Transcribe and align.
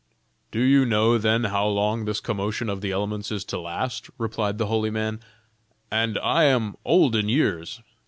"Do 0.49 0.59
you 0.61 0.83
know 0.83 1.19
then 1.19 1.43
how 1.43 1.67
long 1.67 2.05
this 2.05 2.19
commotion 2.19 2.69
of 2.69 2.81
the 2.81 2.91
elements 2.91 3.31
is 3.31 3.45
to 3.45 3.59
last?" 3.59 4.09
replied 4.17 4.57
the 4.57 4.65
holy 4.65 4.89
man. 4.89 5.19
"And 5.91 6.17
I 6.23 6.45
am 6.45 6.75
old 6.83 7.15
in 7.15 7.29
years. 7.29 7.83